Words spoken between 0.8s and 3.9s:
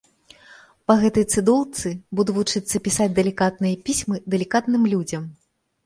Па гэтай цыдулцы буду вучыцца пісаць далікатныя